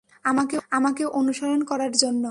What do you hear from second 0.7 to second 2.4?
আমাকে অনুসরণ করার জন্য।